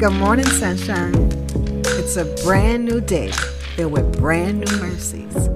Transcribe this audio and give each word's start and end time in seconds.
Good 0.00 0.14
morning, 0.14 0.46
sunshine. 0.46 1.12
It's 1.84 2.16
a 2.16 2.24
brand 2.42 2.86
new 2.86 3.02
day 3.02 3.30
filled 3.76 3.92
with 3.92 4.18
brand 4.18 4.60
new 4.60 4.76
mercies. 4.78 5.50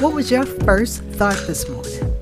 What 0.00 0.14
was 0.14 0.30
your 0.30 0.46
first 0.46 1.02
thought 1.02 1.36
this 1.48 1.68
morning? 1.68 2.14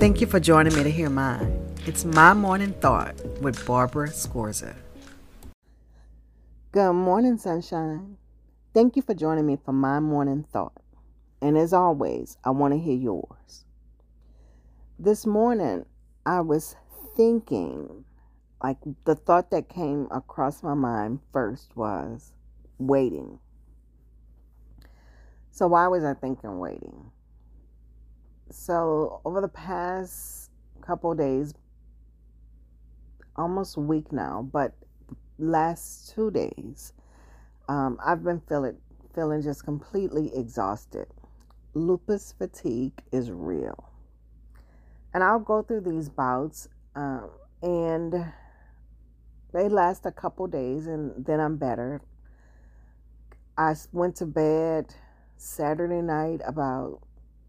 Thank 0.00 0.22
you 0.22 0.26
for 0.26 0.40
joining 0.40 0.74
me 0.74 0.82
to 0.82 0.90
hear 0.90 1.10
mine. 1.10 1.62
It's 1.84 2.06
my 2.06 2.32
morning 2.32 2.72
thought 2.72 3.22
with 3.42 3.66
Barbara 3.66 4.08
Scorza. 4.08 4.74
Good 6.72 6.94
morning, 6.94 7.36
sunshine. 7.36 8.16
Thank 8.72 8.96
you 8.96 9.02
for 9.02 9.12
joining 9.12 9.44
me 9.44 9.58
for 9.62 9.72
my 9.72 10.00
morning 10.00 10.46
thought. 10.50 10.82
And 11.42 11.58
as 11.58 11.74
always, 11.74 12.38
I 12.42 12.48
want 12.48 12.72
to 12.72 12.78
hear 12.80 12.96
yours. 12.96 13.66
This 14.98 15.26
morning, 15.26 15.84
I 16.24 16.40
was 16.40 16.76
thinking, 17.14 18.06
like 18.62 18.76
the 19.04 19.14
thought 19.14 19.50
that 19.50 19.68
came 19.68 20.06
across 20.10 20.62
my 20.62 20.74
mind 20.74 21.20
first 21.32 21.74
was 21.76 22.32
waiting. 22.78 23.38
So, 25.50 25.66
why 25.66 25.88
was 25.88 26.04
I 26.04 26.14
thinking 26.14 26.58
waiting? 26.58 27.10
So, 28.50 29.20
over 29.24 29.40
the 29.40 29.48
past 29.48 30.50
couple 30.80 31.14
days, 31.14 31.54
almost 33.36 33.76
week 33.76 34.12
now, 34.12 34.48
but 34.52 34.74
last 35.38 36.12
two 36.14 36.30
days, 36.30 36.92
um, 37.68 37.98
I've 38.04 38.22
been 38.22 38.40
feeling 38.48 38.76
feeling 39.14 39.42
just 39.42 39.64
completely 39.64 40.30
exhausted. 40.36 41.06
Lupus 41.74 42.34
fatigue 42.36 43.00
is 43.12 43.30
real, 43.30 43.90
and 45.14 45.22
I'll 45.22 45.40
go 45.40 45.62
through 45.62 45.82
these 45.82 46.08
bouts, 46.08 46.68
um, 46.94 47.30
and 47.62 48.32
they 49.52 49.68
last 49.68 50.06
a 50.06 50.12
couple 50.12 50.46
days, 50.46 50.86
and 50.86 51.24
then 51.24 51.40
I'm 51.40 51.56
better. 51.56 52.00
I 53.56 53.74
went 53.92 54.16
to 54.16 54.26
bed 54.26 54.94
Saturday 55.36 56.02
night 56.02 56.40
about 56.46 57.00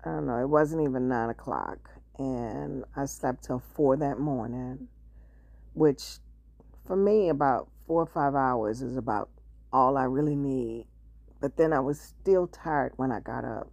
I 0.04 0.10
don't 0.10 0.26
know, 0.26 0.42
it 0.42 0.50
wasn't 0.50 0.82
even 0.82 1.08
nine 1.08 1.30
o'clock, 1.30 1.92
and 2.18 2.84
I 2.96 3.06
slept 3.06 3.44
till 3.44 3.60
four 3.60 3.96
that 3.98 4.20
morning, 4.20 4.88
which 5.74 6.18
for 6.86 6.96
me 6.96 7.30
about 7.30 7.70
four 7.86 8.02
or 8.04 8.08
five 8.08 8.34
hours 8.34 8.82
is 8.82 8.98
about 8.98 9.30
all 9.72 9.98
I 9.98 10.06
really 10.06 10.36
need. 10.36 10.88
But 11.40 11.58
then 11.58 11.72
I 11.72 11.80
was 11.80 12.00
still 12.00 12.48
tired 12.48 12.94
when 12.96 13.12
I 13.12 13.20
got 13.20 13.46
up. 13.46 13.72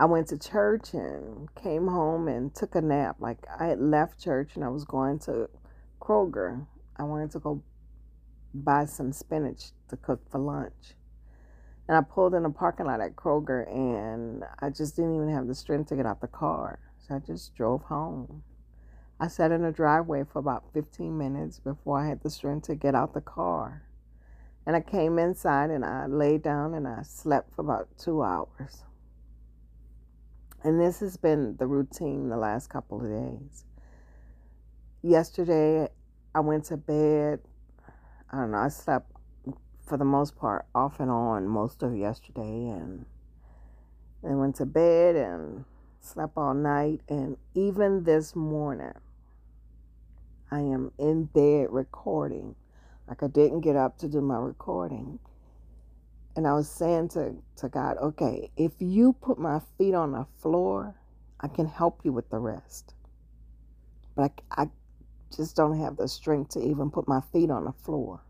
I 0.00 0.04
went 0.04 0.28
to 0.28 0.38
church 0.38 0.94
and 0.94 1.52
came 1.54 1.88
home 1.88 2.28
and 2.28 2.54
took 2.54 2.74
a 2.74 2.80
nap. 2.80 3.16
Like 3.18 3.38
I 3.58 3.66
had 3.66 3.80
left 3.80 4.22
church 4.22 4.52
and 4.54 4.64
I 4.64 4.68
was 4.68 4.84
going 4.84 5.18
to 5.20 5.48
Kroger. 6.00 6.66
I 6.96 7.04
wanted 7.04 7.30
to 7.32 7.38
go 7.38 7.62
buy 8.54 8.86
some 8.86 9.12
spinach 9.12 9.72
to 9.88 9.96
cook 9.96 10.20
for 10.30 10.38
lunch. 10.38 10.94
And 11.86 11.96
I 11.96 12.02
pulled 12.02 12.34
in 12.34 12.44
a 12.44 12.50
parking 12.50 12.86
lot 12.86 13.00
at 13.00 13.16
Kroger 13.16 13.66
and 13.68 14.44
I 14.60 14.68
just 14.70 14.96
didn't 14.96 15.14
even 15.14 15.30
have 15.30 15.46
the 15.46 15.54
strength 15.54 15.88
to 15.88 15.96
get 15.96 16.06
out 16.06 16.20
the 16.20 16.28
car. 16.28 16.78
So 16.98 17.14
I 17.14 17.18
just 17.20 17.54
drove 17.54 17.82
home. 17.82 18.42
I 19.20 19.28
sat 19.28 19.50
in 19.50 19.62
the 19.62 19.72
driveway 19.72 20.24
for 20.30 20.38
about 20.38 20.72
15 20.74 21.16
minutes 21.16 21.58
before 21.58 21.98
I 21.98 22.08
had 22.08 22.22
the 22.22 22.30
strength 22.30 22.66
to 22.66 22.74
get 22.74 22.94
out 22.94 23.14
the 23.14 23.20
car. 23.20 23.82
And 24.66 24.76
I 24.76 24.80
came 24.80 25.18
inside 25.18 25.70
and 25.70 25.84
I 25.84 26.06
laid 26.06 26.42
down 26.42 26.74
and 26.74 26.86
I 26.86 27.02
slept 27.02 27.54
for 27.54 27.62
about 27.62 27.88
two 27.98 28.22
hours. 28.22 28.84
And 30.62 30.78
this 30.78 31.00
has 31.00 31.16
been 31.16 31.56
the 31.56 31.66
routine 31.66 32.28
the 32.28 32.36
last 32.36 32.68
couple 32.68 33.00
of 33.00 33.08
days. 33.08 33.64
Yesterday, 35.02 35.88
I 36.34 36.40
went 36.40 36.64
to 36.66 36.76
bed. 36.76 37.40
I 38.32 38.38
don't 38.38 38.50
know, 38.50 38.58
I 38.58 38.68
slept 38.68 39.12
for 39.86 39.96
the 39.96 40.04
most 40.04 40.36
part 40.36 40.66
off 40.74 41.00
and 41.00 41.10
on 41.10 41.48
most 41.48 41.82
of 41.82 41.96
yesterday 41.96 42.42
and 42.68 43.06
then 44.22 44.38
went 44.38 44.56
to 44.56 44.66
bed 44.66 45.16
and 45.16 45.64
slept 46.00 46.32
all 46.36 46.52
night. 46.52 47.00
And 47.08 47.36
even 47.54 48.02
this 48.02 48.34
morning, 48.34 48.92
I 50.50 50.60
am 50.60 50.90
in 50.98 51.24
bed 51.24 51.68
recording. 51.70 52.56
Like 53.06 53.22
I 53.22 53.28
didn't 53.28 53.60
get 53.60 53.76
up 53.76 53.98
to 53.98 54.08
do 54.08 54.20
my 54.20 54.36
recording. 54.36 55.20
And 56.36 56.46
I 56.46 56.54
was 56.54 56.68
saying 56.68 57.10
to, 57.10 57.36
to 57.56 57.68
God, 57.68 57.96
okay, 57.98 58.50
if 58.56 58.72
you 58.80 59.12
put 59.12 59.38
my 59.38 59.60
feet 59.76 59.94
on 59.94 60.12
the 60.12 60.26
floor, 60.40 60.94
I 61.40 61.48
can 61.48 61.66
help 61.66 62.00
you 62.04 62.12
with 62.12 62.30
the 62.30 62.38
rest. 62.38 62.94
But 64.14 64.32
I, 64.50 64.62
I 64.62 64.68
just 65.34 65.56
don't 65.56 65.78
have 65.78 65.96
the 65.96 66.08
strength 66.08 66.50
to 66.50 66.60
even 66.60 66.90
put 66.90 67.08
my 67.08 67.20
feet 67.32 67.50
on 67.50 67.64
the 67.64 67.72
floor. 67.72 68.20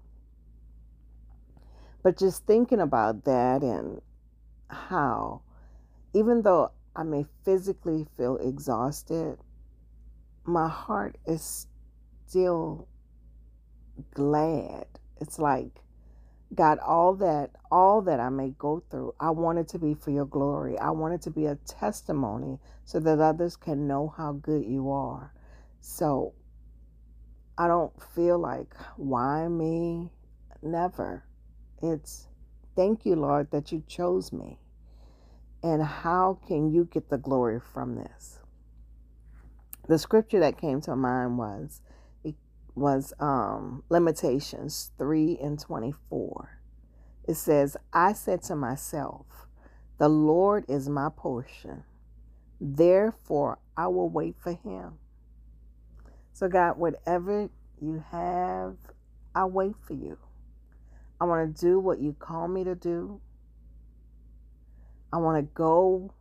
But 2.02 2.18
just 2.18 2.46
thinking 2.46 2.80
about 2.80 3.24
that 3.24 3.62
and 3.62 4.00
how, 4.68 5.42
even 6.14 6.42
though 6.42 6.72
I 6.94 7.02
may 7.02 7.26
physically 7.44 8.06
feel 8.16 8.36
exhausted, 8.38 9.38
my 10.44 10.68
heart 10.68 11.16
is 11.26 11.66
still 12.26 12.88
glad. 14.14 14.86
It's 15.20 15.38
like, 15.38 15.82
God, 16.54 16.78
all 16.78 17.14
that, 17.16 17.50
all 17.70 18.00
that 18.02 18.20
I 18.20 18.30
may 18.30 18.50
go 18.58 18.82
through, 18.90 19.14
I 19.20 19.30
want 19.30 19.58
it 19.58 19.68
to 19.68 19.78
be 19.78 19.94
for 19.94 20.10
your 20.10 20.24
glory. 20.24 20.78
I 20.78 20.90
want 20.90 21.14
it 21.14 21.22
to 21.22 21.30
be 21.30 21.46
a 21.46 21.56
testimony 21.56 22.58
so 22.84 22.98
that 23.00 23.20
others 23.20 23.56
can 23.56 23.86
know 23.86 24.14
how 24.16 24.32
good 24.32 24.64
you 24.64 24.90
are. 24.90 25.34
So 25.80 26.32
I 27.58 27.66
don't 27.66 27.92
feel 28.14 28.38
like, 28.38 28.72
why 28.96 29.48
me? 29.48 30.10
Never. 30.62 31.24
It's 31.82 32.28
thank 32.76 33.04
you, 33.04 33.16
Lord, 33.16 33.50
that 33.50 33.72
you 33.72 33.82
chose 33.88 34.32
me. 34.32 34.60
And 35.62 35.82
how 35.82 36.38
can 36.46 36.72
you 36.72 36.84
get 36.84 37.10
the 37.10 37.18
glory 37.18 37.58
from 37.60 37.96
this? 37.96 38.38
The 39.88 39.98
scripture 39.98 40.38
that 40.38 40.60
came 40.60 40.80
to 40.82 40.94
mind 40.94 41.36
was 41.36 41.80
it 42.22 42.36
was 42.76 43.12
um, 43.18 43.82
Lamentations 43.88 44.92
3 44.98 45.38
and 45.42 45.58
24. 45.58 46.60
It 47.26 47.34
says, 47.34 47.76
I 47.92 48.12
said 48.12 48.42
to 48.44 48.54
myself, 48.54 49.26
The 49.98 50.08
Lord 50.08 50.64
is 50.68 50.88
my 50.88 51.08
portion. 51.14 51.82
Therefore, 52.60 53.58
I 53.76 53.88
will 53.88 54.08
wait 54.08 54.36
for 54.38 54.52
him. 54.52 54.98
So, 56.38 56.46
God, 56.46 56.78
whatever 56.78 57.50
you 57.80 58.04
have, 58.12 58.76
I'll 59.34 59.50
wait 59.50 59.74
for 59.80 59.94
you. 59.94 60.16
I 61.20 61.24
want 61.24 61.56
to 61.56 61.60
do 61.60 61.80
what 61.80 61.98
you 61.98 62.12
call 62.12 62.46
me 62.46 62.62
to 62.62 62.76
do. 62.76 63.20
I 65.12 65.16
want 65.16 65.36
to 65.38 65.52
go 65.52 66.14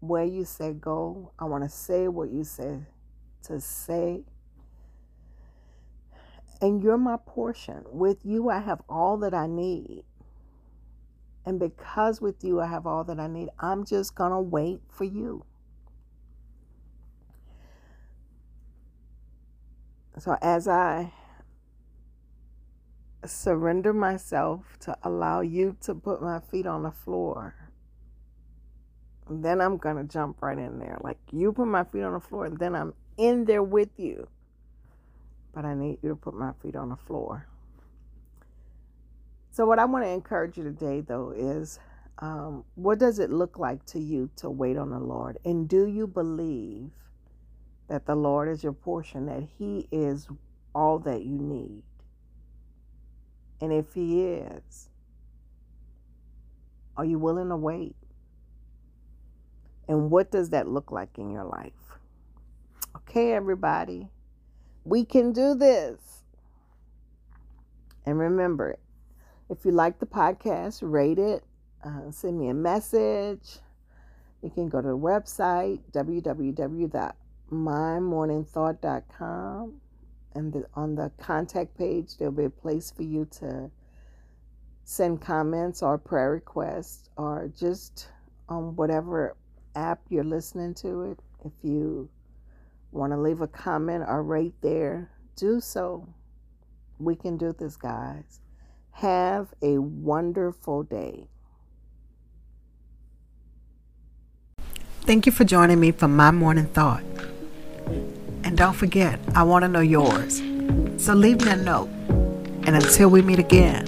where 0.00 0.24
you 0.24 0.44
say 0.44 0.72
go. 0.72 1.30
I 1.38 1.44
want 1.44 1.62
to 1.62 1.70
say 1.70 2.08
what 2.08 2.32
you 2.32 2.42
say 2.42 2.80
to 3.44 3.60
say 3.60 4.24
and 6.60 6.82
you're 6.82 6.98
my 6.98 7.18
portion. 7.24 7.84
With 7.92 8.24
you, 8.24 8.50
I 8.50 8.58
have 8.58 8.82
all 8.88 9.18
that 9.18 9.34
I 9.34 9.46
need. 9.46 10.02
And 11.46 11.60
because 11.60 12.20
with 12.20 12.42
you, 12.42 12.58
I 12.58 12.66
have 12.66 12.88
all 12.88 13.04
that 13.04 13.20
I 13.20 13.28
need, 13.28 13.50
I'm 13.60 13.84
just 13.84 14.16
going 14.16 14.32
to 14.32 14.40
wait 14.40 14.80
for 14.88 15.04
you. 15.04 15.44
So 20.20 20.36
as 20.40 20.68
I 20.68 21.12
surrender 23.24 23.92
myself 23.92 24.78
to 24.80 24.96
allow 25.02 25.40
you 25.40 25.76
to 25.82 25.94
put 25.94 26.22
my 26.22 26.40
feet 26.40 26.66
on 26.66 26.82
the 26.82 26.90
floor, 26.90 27.54
then 29.28 29.60
I'm 29.60 29.76
going 29.76 29.96
to 29.96 30.04
jump 30.04 30.42
right 30.42 30.58
in 30.58 30.78
there. 30.78 30.98
Like 31.02 31.18
you 31.32 31.52
put 31.52 31.66
my 31.66 31.84
feet 31.84 32.02
on 32.02 32.12
the 32.12 32.20
floor, 32.20 32.46
and 32.46 32.58
then 32.58 32.74
I'm 32.74 32.94
in 33.16 33.44
there 33.44 33.62
with 33.62 33.90
you 33.98 34.28
but 35.52 35.64
I 35.64 35.74
need 35.74 35.98
you 36.02 36.10
to 36.10 36.16
put 36.16 36.34
my 36.34 36.52
feet 36.62 36.76
on 36.76 36.90
the 36.90 36.96
floor. 36.96 37.46
So, 39.50 39.66
what 39.66 39.78
I 39.78 39.84
want 39.84 40.04
to 40.04 40.08
encourage 40.08 40.56
you 40.56 40.64
today, 40.64 41.00
though, 41.00 41.32
is 41.36 41.80
um, 42.18 42.64
what 42.76 42.98
does 42.98 43.18
it 43.18 43.30
look 43.30 43.58
like 43.58 43.84
to 43.86 43.98
you 43.98 44.30
to 44.36 44.48
wait 44.48 44.76
on 44.76 44.90
the 44.90 44.98
Lord? 44.98 45.38
And 45.44 45.68
do 45.68 45.86
you 45.86 46.06
believe 46.06 46.90
that 47.90 48.06
the 48.06 48.14
Lord 48.14 48.48
is 48.48 48.62
your 48.62 48.72
portion, 48.72 49.26
that 49.26 49.42
He 49.58 49.88
is 49.90 50.28
all 50.74 51.00
that 51.00 51.24
you 51.24 51.36
need? 51.38 51.82
And 53.60 53.72
if 53.72 53.92
He 53.92 54.22
is, 54.22 54.88
are 56.96 57.04
you 57.04 57.18
willing 57.18 57.48
to 57.48 57.56
wait? 57.56 57.96
And 59.88 60.08
what 60.08 60.30
does 60.30 60.50
that 60.50 60.68
look 60.68 60.92
like 60.92 61.18
in 61.18 61.30
your 61.30 61.44
life? 61.44 61.72
Okay, 62.96 63.32
everybody. 63.32 64.08
We 64.84 65.04
can 65.04 65.32
do 65.32 65.56
this. 65.56 66.22
And 68.06 68.20
remember, 68.20 68.78
if 69.48 69.64
you 69.64 69.72
like 69.72 69.98
the 69.98 70.06
podcast, 70.06 70.78
rate 70.82 71.18
it, 71.18 71.42
uh, 71.84 72.12
send 72.12 72.38
me 72.38 72.50
a 72.50 72.54
message. 72.54 73.58
You 74.42 74.50
can 74.50 74.68
go 74.68 74.80
to 74.80 74.88
the 74.88 74.96
website, 74.96 75.80
www.mymorningthought.com, 77.50 79.80
and 80.34 80.52
the, 80.52 80.64
on 80.74 80.94
the 80.94 81.10
contact 81.20 81.76
page, 81.76 82.16
there'll 82.16 82.32
be 82.32 82.44
a 82.44 82.50
place 82.50 82.90
for 82.90 83.02
you 83.02 83.26
to 83.38 83.70
send 84.84 85.20
comments 85.20 85.82
or 85.82 85.98
prayer 85.98 86.30
requests 86.30 87.10
or 87.16 87.50
just 87.58 88.08
on 88.48 88.76
whatever 88.76 89.36
app 89.74 90.00
you're 90.08 90.24
listening 90.24 90.74
to 90.74 91.02
it. 91.02 91.18
If 91.44 91.52
you 91.62 92.08
want 92.92 93.12
to 93.12 93.20
leave 93.20 93.40
a 93.40 93.48
comment 93.48 94.04
or 94.06 94.22
rate 94.22 94.54
there, 94.62 95.10
do 95.36 95.60
so. 95.60 96.08
We 96.98 97.16
can 97.16 97.36
do 97.36 97.52
this, 97.52 97.76
guys. 97.76 98.40
Have 98.92 99.48
a 99.62 99.78
wonderful 99.78 100.82
day. 100.82 101.28
Thank 105.02 105.26
you 105.26 105.32
for 105.32 105.44
joining 105.44 105.80
me 105.80 105.92
for 105.92 106.08
my 106.08 106.30
morning 106.30 106.66
thought. 106.66 107.02
Don't 108.60 108.74
forget, 108.74 109.18
I 109.34 109.42
want 109.42 109.62
to 109.62 109.68
know 109.68 109.80
yours. 109.80 110.42
So 111.02 111.14
leave 111.14 111.42
me 111.46 111.50
a 111.50 111.56
note. 111.56 111.88
And 112.66 112.76
until 112.76 113.08
we 113.08 113.22
meet 113.22 113.38
again, 113.38 113.86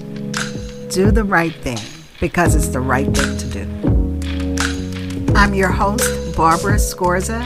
do 0.88 1.10
the 1.10 1.24
right 1.24 1.54
thing 1.56 1.78
because 2.22 2.54
it's 2.54 2.68
the 2.68 2.80
right 2.80 3.04
thing 3.04 3.36
to 3.36 3.46
do. 3.50 5.34
I'm 5.36 5.52
your 5.52 5.68
host, 5.68 6.34
Barbara 6.34 6.76
Scorza, 6.76 7.42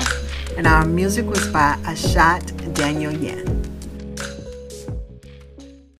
and 0.57 0.69
our 0.69 0.87
music 0.87 1.27
was 1.27 1.49
by 1.49 1.75
Ashot 1.83 2.45
Danielyan. 2.75 3.56